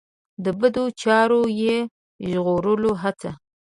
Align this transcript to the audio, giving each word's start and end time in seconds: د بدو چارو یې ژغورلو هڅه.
د 0.43 0.45
بدو 0.59 0.83
چارو 1.01 1.41
یې 1.61 1.75
ژغورلو 2.29 2.91
هڅه. 3.01 3.31